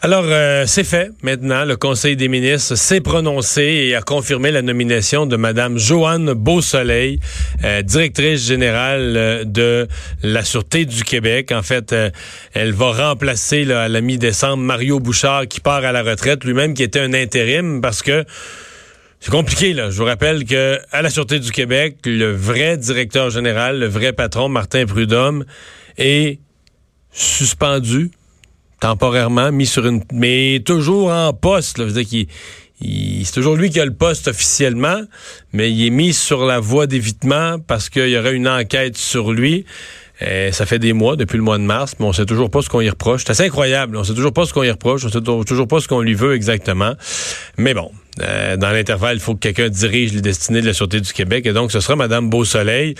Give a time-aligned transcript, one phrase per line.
[0.00, 1.64] Alors, euh, c'est fait maintenant.
[1.64, 7.18] Le Conseil des ministres s'est prononcé et a confirmé la nomination de Mme Joanne Beausoleil,
[7.64, 9.88] euh, directrice générale euh, de
[10.22, 11.50] la Sûreté du Québec.
[11.50, 11.92] En fait,
[12.54, 16.74] elle va remplacer là, à la mi-décembre Mario Bouchard qui part à la retraite, lui-même
[16.74, 18.24] qui était un intérim parce que
[19.18, 19.90] c'est compliqué, là.
[19.90, 24.12] Je vous rappelle que à la Sûreté du Québec, le vrai directeur général, le vrai
[24.12, 25.44] patron, Martin Prudhomme,
[25.96, 26.38] est
[27.10, 28.12] suspendu
[28.80, 30.02] temporairement, mis sur une...
[30.12, 31.78] mais toujours en poste.
[31.78, 31.86] Là.
[31.86, 32.26] Dire
[32.80, 35.00] c'est toujours lui qui a le poste officiellement,
[35.52, 39.32] mais il est mis sur la voie d'évitement parce qu'il y aurait une enquête sur
[39.32, 39.64] lui.
[40.22, 42.62] Euh, ça fait des mois, depuis le mois de mars, mais on sait toujours pas
[42.62, 43.22] ce qu'on y reproche.
[43.24, 43.96] C'est assez incroyable.
[43.96, 45.04] On sait toujours pas ce qu'on y reproche.
[45.04, 46.94] On sait toujours pas ce qu'on lui veut exactement.
[47.56, 47.90] Mais bon,
[48.20, 51.46] euh, dans l'intervalle, il faut que quelqu'un dirige les destinées de la Sûreté du Québec.
[51.46, 52.94] Et donc, ce sera Mme Beausoleil,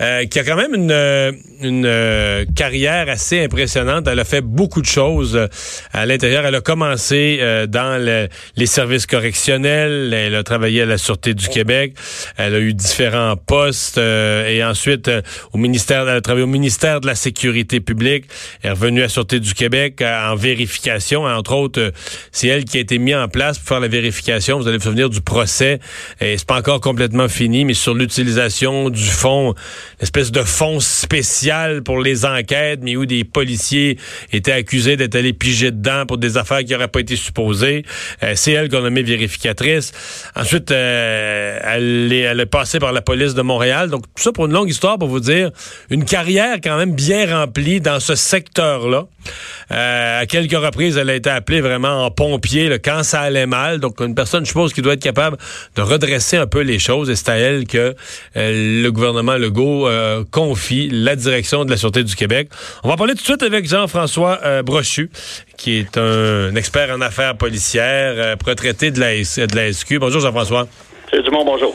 [0.00, 4.06] euh, qui a quand même une, euh, une carrière assez impressionnante.
[4.08, 5.48] Elle a fait beaucoup de choses
[5.92, 6.44] à l'intérieur.
[6.46, 10.12] Elle a commencé dans les services correctionnels.
[10.12, 11.94] Elle a travaillé à la Sûreté du Québec.
[12.36, 13.98] Elle a eu différents postes.
[13.98, 15.10] et ensuite,
[15.52, 18.24] au ministère, elle a travaillé au ministère de la Sécurité publique.
[18.62, 21.24] Elle est revenue à la Sûreté du Québec en vérification.
[21.24, 21.92] Entre autres,
[22.32, 24.84] c'est elle qui a été mise en place pour faire la vérification vous allez vous
[24.84, 25.78] souvenir du procès,
[26.20, 29.54] et c'est pas encore complètement fini, mais sur l'utilisation du fonds,
[30.00, 33.98] l'espèce de fonds spécial pour les enquêtes, mais où des policiers
[34.32, 37.84] étaient accusés d'être allés piger dedans pour des affaires qui n'auraient pas été supposées.
[38.22, 39.92] Euh, c'est elle qu'on a mis vérificatrice.
[40.34, 43.90] Ensuite, euh, elle, est, passée par la police de Montréal.
[43.90, 45.50] Donc, tout ça pour une longue histoire, pour vous dire,
[45.90, 49.06] une carrière quand même bien remplie dans ce secteur-là.
[49.72, 53.46] Euh, à quelques reprises, elle a été appelée vraiment en pompier là, quand ça allait
[53.46, 53.80] mal.
[53.80, 55.36] Donc, une personne, je suppose, qui doit être capable
[55.76, 57.10] de redresser un peu les choses.
[57.10, 57.94] Et c'est à elle que
[58.36, 62.48] euh, le gouvernement Legault euh, confie la direction de la Sûreté du Québec.
[62.84, 65.10] On va parler tout de suite avec Jean-François Brochu,
[65.56, 69.98] qui est un, expert en affaires policières, retraité de la, de la SQ.
[69.98, 70.66] Bonjour, Jean-François.
[71.10, 71.74] C'est du monde, bonjour.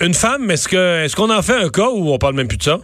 [0.00, 2.58] une femme, est-ce que est-ce qu'on en fait un cas ou on parle même plus
[2.58, 2.78] de ça?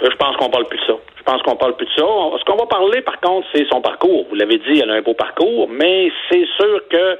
[0.00, 0.94] Je pense qu'on parle plus de ça.
[1.18, 2.04] Je pense qu'on parle plus de ça.
[2.38, 4.26] Ce qu'on va parler, par contre, c'est son parcours.
[4.28, 7.18] Vous l'avez dit, elle a un beau parcours, mais c'est sûr que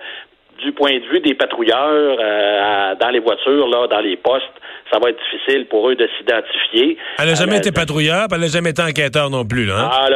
[0.59, 4.45] du point de vue des patrouilleurs euh, dans les voitures, là, dans les postes,
[4.93, 6.99] ça va être difficile pour eux de s'identifier.
[7.19, 9.65] Elle n'a jamais été patrouilleur, elle n'a jamais été enquêteur non plus.
[9.65, 9.91] Là, hein?
[9.91, 10.09] ah,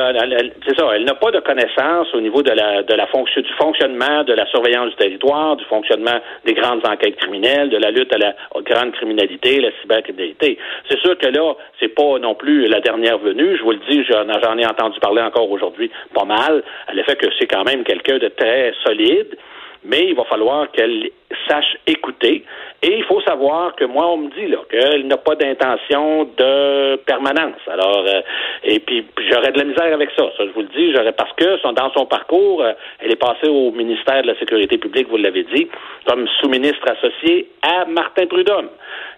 [0.66, 0.90] c'est ça.
[0.94, 4.34] Elle n'a pas de connaissances au niveau de la, de la fonction, du fonctionnement de
[4.34, 8.34] la surveillance du territoire, du fonctionnement des grandes enquêtes criminelles, de la lutte à la
[8.62, 10.58] grande criminalité, la cybercriminalité.
[10.90, 13.56] C'est sûr que là, c'est pas non plus la dernière venue.
[13.56, 16.62] Je vous le dis, j'en ai entendu parler encore aujourd'hui pas mal.
[16.86, 19.36] À l'effet que c'est quand même quelqu'un de très solide
[19.84, 21.10] mais il va falloir qu'elle
[21.48, 22.44] sache écouter.
[22.88, 26.94] Et il faut savoir que moi, on me dit là qu'elle n'a pas d'intention de
[27.04, 27.58] permanence.
[27.66, 28.20] Alors, euh,
[28.62, 30.22] et puis j'aurais de la misère avec ça.
[30.36, 33.48] Ça, je vous le dis, j'aurais parce que dans son parcours, euh, elle est passée
[33.48, 35.66] au ministère de la Sécurité publique, vous l'avez dit,
[36.06, 38.68] comme sous-ministre associé à Martin Prudhomme.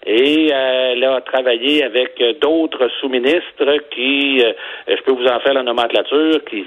[0.06, 4.42] Et euh, elle a travaillé avec d'autres sous-ministres qui,
[4.86, 6.64] je peux vous en faire la nomenclature, qui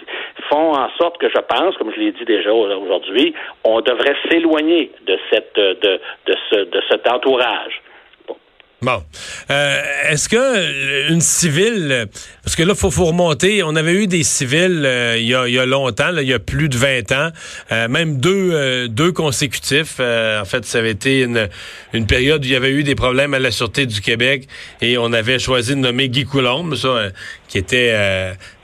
[0.52, 4.92] font en sorte que je pense, comme je l'ai dit déjà aujourd'hui, on devrait s'éloigner
[5.08, 7.82] de cette de, de, ce, de cet entourage.
[8.84, 9.04] Bon.
[9.52, 9.80] Euh,
[10.10, 12.08] est-ce que euh, une civile,
[12.44, 15.48] parce que là, faut, faut remonter, on avait eu des civils euh, il, y a,
[15.48, 17.30] il, y a, longtemps, il y a plus de 20 ans,
[17.90, 20.00] même deux, deux consécutifs.
[20.00, 21.48] en fait, ça avait été une,
[21.94, 24.48] une période où il y avait eu des problèmes à la Sûreté du Québec
[24.82, 26.74] et on avait choisi de nommer Guy Coulombe,
[27.52, 27.92] qui était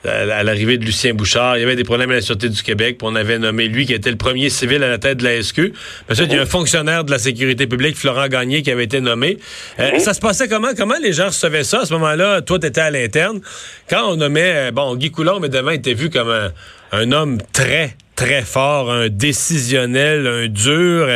[0.05, 1.57] à l'arrivée de Lucien Bouchard.
[1.57, 3.85] Il y avait des problèmes à la Sûreté du Québec, puis on avait nommé lui
[3.85, 5.73] qui était le premier civil à la tête de la SQ.
[6.09, 9.01] Ensuite, il y a un fonctionnaire de la sécurité publique, Florent Gagné, qui avait été
[9.01, 9.39] nommé.
[9.79, 10.69] Euh, ça se passait comment?
[10.77, 11.81] Comment les gens recevaient ça?
[11.81, 13.41] À ce moment-là, toi, tu étais à l'interne.
[13.89, 16.33] Quand on nommait, euh, bon, Guy Coulomb, mais devant, était vu comme
[16.93, 21.09] un, homme très, très fort, un décisionnel, un dur.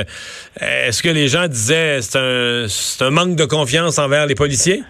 [0.60, 2.66] Est-ce que les gens disaient c'est un,
[3.00, 4.84] un manque de confiance envers les policiers?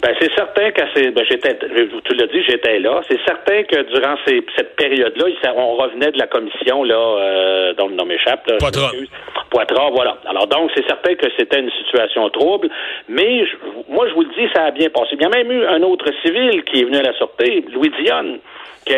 [0.00, 3.00] Ben, c'est certain que c'est, ben, j'étais, tu l'as dit, j'étais là.
[3.08, 5.24] C'est certain que durant ces, cette période-là,
[5.56, 8.92] on revenait de la commission, là, euh, dont le nom m'échappe, Poitras.
[9.50, 10.18] Poitras, voilà.
[10.26, 12.68] Alors, donc, c'est certain que c'était une situation trouble,
[13.08, 13.44] mais
[13.88, 15.10] moi, je vous le dis, ça a bien passé.
[15.12, 17.90] Il y a même eu un autre civil qui est venu à la sortie, Louis
[18.02, 18.38] Dionne.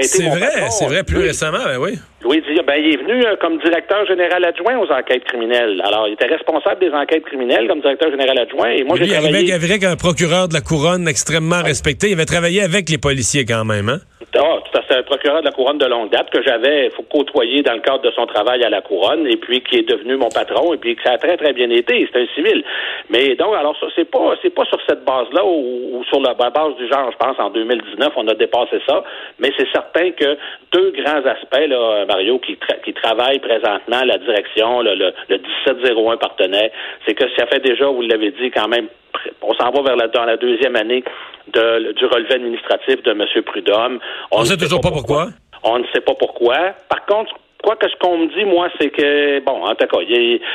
[0.02, 1.99] C'est vrai, c'est vrai, plus récemment, ben oui.
[2.23, 5.82] Louis ben, il est venu euh, comme directeur général adjoint aux enquêtes criminelles.
[5.85, 8.70] Alors, il était responsable des enquêtes criminelles comme directeur général adjoint.
[8.70, 9.47] Et moi, j'ai travaillé...
[9.47, 12.08] Il avait un procureur de la couronne extrêmement respecté.
[12.08, 13.99] Il avait travaillé avec les policiers quand même, hein?
[14.37, 17.81] Ah, c'est un procureur de la couronne de longue date que j'avais côtoyé dans le
[17.81, 20.76] cadre de son travail à la couronne et puis qui est devenu mon patron et
[20.76, 22.06] puis que ça a très très bien été.
[22.12, 22.62] C'est un civil.
[23.08, 26.76] Mais donc alors ça c'est pas c'est pas sur cette base-là ou, sur la base
[26.76, 27.11] du genre.
[27.11, 29.02] Je pense en 2019 on a dépassé ça.
[29.38, 30.37] Mais c'est certain que
[30.73, 36.19] deux grands aspects là, Mario qui qui travaillent présentement la direction le, le, le 1701
[36.19, 36.70] partenaire,
[37.06, 38.88] c'est que ça fait déjà vous l'avez dit quand même
[39.43, 41.05] on s'en va vers la, dans la deuxième année
[41.52, 43.25] de, du relevé administratif de M.
[43.44, 43.99] Prudhomme.
[44.31, 45.28] On ne sait toujours pas pourquoi.
[45.62, 46.75] On ne sait pas pourquoi.
[46.88, 49.98] Par contre, quoi que ce qu'on me dit, moi, c'est que, bon, en tout cas,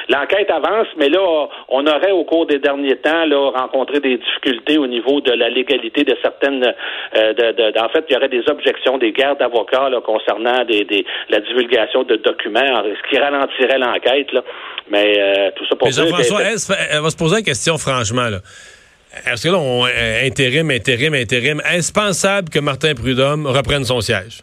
[0.10, 4.78] l'enquête avance, mais là, on aurait, au cours des derniers temps, là, rencontré des difficultés
[4.78, 6.74] au niveau de la légalité de certaines,
[7.16, 11.40] euh, de, en fait, il y aurait des objections des guerres d'avocats, concernant des, la
[11.40, 14.30] divulgation de documents, ce qui ralentirait l'enquête.
[14.90, 18.40] Mais euh, tout ça pour mais Jean-François, elle, va se poser la question, franchement, là.
[19.26, 24.02] Est-ce que là, on, euh, intérim, intérim, intérim, est-ce pensable que Martin Prudhomme reprenne son
[24.02, 24.42] siège?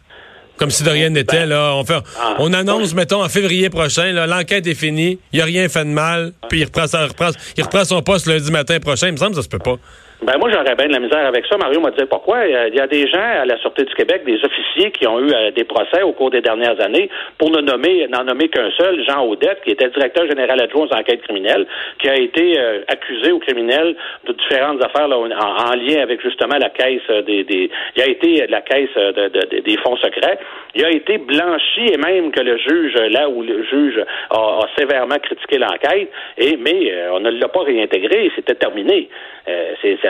[0.57, 1.73] Comme si de rien n'était, ben, là.
[1.75, 2.35] On, fait, ah.
[2.39, 5.89] on annonce, mettons, en février prochain, l'enquête est finie, il n'y a rien fait de
[5.89, 9.07] mal, puis il reprend, reprend, il reprend son poste lundi matin prochain.
[9.07, 9.77] Il me semble que ça se peut pas.
[10.23, 11.57] Ben moi, j'aurais bien de la misère avec ça.
[11.57, 12.47] Mario m'a dit pourquoi.
[12.47, 15.33] Il y a des gens à la Sûreté du Québec, des officiers qui ont eu
[15.33, 19.03] euh, des procès au cours des dernières années, pour ne nommer, n'en nommer qu'un seul,
[19.05, 21.67] Jean Audette, qui était directeur général adjoint aux enquêtes criminelles,
[21.99, 26.69] qui a été euh, accusé au criminel de différentes affaires en, lien avec justement la
[26.69, 30.39] caisse des, des il a été la caisse des fonds secrets.
[30.75, 35.19] Il a été blanchi et même que le juge, là où le juge a, sévèrement
[35.19, 39.09] critiqué l'enquête, et mais euh, on ne l'a pas réintégré, c'était terminé.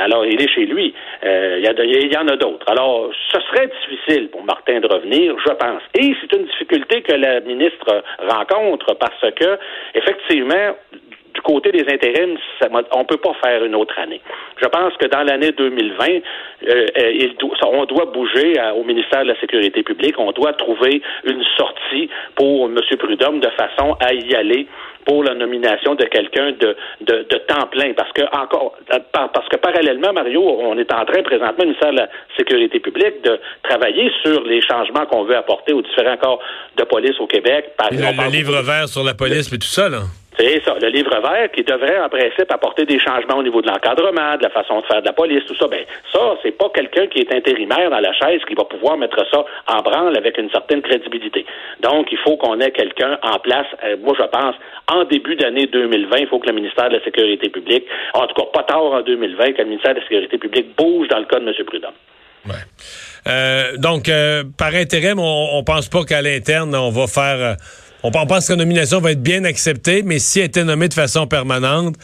[0.03, 0.93] Alors, il est chez lui.
[1.23, 2.69] Euh, il, y, en a d'autres.
[2.69, 5.81] Alors, ce serait difficile pour Martin de revenir, je pense.
[5.97, 9.57] Et c'est une difficulté que la ministre rencontre parce que,
[9.95, 10.75] effectivement,
[11.33, 12.37] du côté des intérims,
[12.91, 14.21] on ne peut pas faire une autre année.
[14.61, 16.05] Je pense que dans l'année 2020,
[16.69, 16.87] euh,
[17.65, 20.15] on doit bouger au ministère de la Sécurité publique.
[20.17, 22.77] On doit trouver une sortie pour M.
[22.99, 24.67] Prudhomme de façon à y aller
[25.05, 27.93] pour la nomination de quelqu'un de, de, de, temps plein.
[27.93, 28.77] Parce que encore
[29.11, 33.21] parce que parallèlement, Mario, on est en train présentement, au ministère de la Sécurité publique,
[33.23, 36.39] de travailler sur les changements qu'on veut apporter aux différents corps
[36.77, 37.71] de police au Québec.
[37.77, 40.03] Par, le, livre vert sur la police et tout ça, là.
[40.37, 43.67] C'est ça, le livre vert qui devrait en principe apporter des changements au niveau de
[43.67, 45.67] l'encadrement, de la façon de faire de la police, tout ça.
[45.67, 49.23] Ben ça, c'est pas quelqu'un qui est intérimaire dans la chaise qui va pouvoir mettre
[49.29, 51.45] ça en branle avec une certaine crédibilité.
[51.81, 53.67] Donc, il faut qu'on ait quelqu'un en place.
[53.83, 54.55] Euh, moi, je pense
[54.91, 58.35] en début d'année 2020, il faut que le ministère de la Sécurité publique, en tout
[58.35, 61.25] cas pas tard en 2020, que le ministère de la Sécurité publique bouge dans le
[61.25, 61.53] cas de M.
[61.65, 61.93] Prudhomme.
[63.25, 67.55] Euh, donc, euh, par intérim, on, on pense pas qu'à l'interne, on va faire
[68.03, 70.93] on pense que la nomination va être bien acceptée, mais si elle était nommée de
[70.93, 71.95] façon permanente,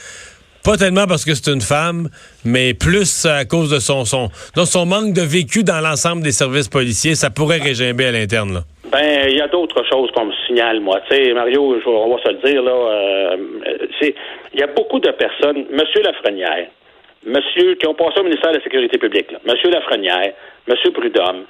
[0.63, 2.09] pas tellement parce que c'est une femme,
[2.45, 4.29] mais plus à cause de son, son,
[4.65, 8.53] son manque de vécu dans l'ensemble des services policiers, ça pourrait régimber à l'interne.
[8.53, 8.59] Là.
[8.91, 10.99] Ben, il y a d'autres choses qu'on me signale, moi.
[11.09, 13.37] Tu sais, Mario, on va se le dire, là, euh,
[14.53, 16.67] il y a beaucoup de personnes, Monsieur Lafrenière,
[17.25, 20.33] Monsieur, qui ont passé au ministère de la Sécurité publique, là, Monsieur Lafrenière,
[20.67, 21.43] Monsieur Prudhomme,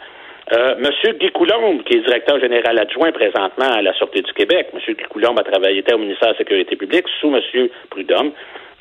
[0.52, 4.70] euh, Monsieur Guy Coulombe, qui est directeur général adjoint présentement à la Sûreté du Québec,
[4.74, 8.32] Monsieur Guy Coulombe a travaillé au ministère de la Sécurité publique sous Monsieur Prudhomme,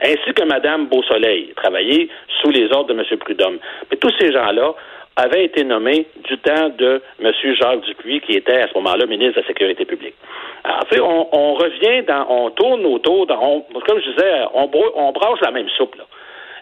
[0.03, 2.09] ainsi que Madame Beausoleil, travaillé
[2.41, 3.59] sous les ordres de Monsieur Prudhomme.
[3.91, 4.75] Mais tous ces gens-là
[5.17, 9.37] avaient été nommés du temps de Monsieur Jacques Dupuis, qui était à ce moment-là ministre
[9.37, 10.15] de la Sécurité publique.
[10.65, 15.13] Alors, fait, on, on, revient dans, on tourne autour, dans, comme je disais, on, on
[15.13, 15.97] brasse la même soupe.
[15.97, 16.05] Là.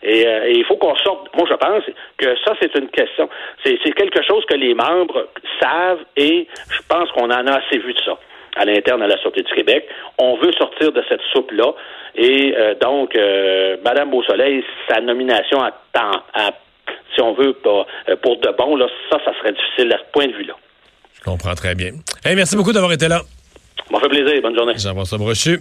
[0.06, 1.34] Euh, et, il faut qu'on sorte.
[1.36, 1.84] Moi, je pense
[2.18, 3.28] que ça, c'est une question.
[3.64, 5.28] C'est quelque chose que les membres
[5.60, 8.18] savent et je pense qu'on en a assez vu de ça
[8.56, 9.86] à l'interne à la Sûreté du Québec.
[10.18, 11.74] On veut sortir de cette soupe-là.
[12.14, 16.22] Et euh, donc, euh, Madame Beausoleil, sa nomination à temps,
[17.14, 17.86] si on veut, pour,
[18.22, 20.54] pour de bon, là, ça, ça serait difficile à ce point de vue-là.
[21.14, 21.90] Je comprends très bien.
[22.24, 23.20] merci beaucoup d'avoir été là.
[23.92, 24.40] Ça fait plaisir.
[24.42, 24.74] Bonne journée.
[24.76, 25.60] Jean-François Brochu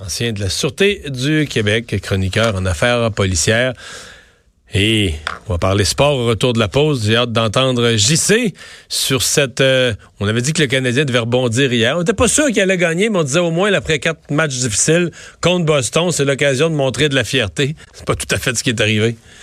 [0.00, 3.74] ancien de la Sûreté du Québec, chroniqueur en affaires policières.
[4.72, 5.14] Et
[5.48, 7.04] on va parler sport au retour de la pause.
[7.04, 8.54] J'ai hâte d'entendre JC
[8.88, 9.60] sur cette...
[9.60, 11.96] Euh, on avait dit que le Canadien devait rebondir hier.
[11.96, 14.58] On n'était pas sûr qu'il allait gagner, mais on disait au moins, après quatre matchs
[14.58, 17.74] difficiles contre Boston, c'est l'occasion de montrer de la fierté.
[17.92, 19.16] C'est pas tout à fait ce qui est arrivé.